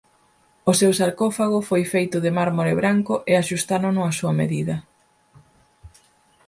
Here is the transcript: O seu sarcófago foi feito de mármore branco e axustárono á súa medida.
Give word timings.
O 0.71 0.73
seu 0.79 0.91
sarcófago 0.99 1.59
foi 1.69 1.83
feito 1.93 2.17
de 2.25 2.31
mármore 2.37 2.73
branco 2.81 3.13
e 3.31 3.33
axustárono 3.35 4.01
á 4.09 4.11
súa 4.19 4.33
medida. 4.41 4.75